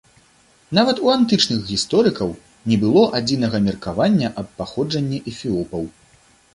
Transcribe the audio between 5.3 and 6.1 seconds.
эфіопаў.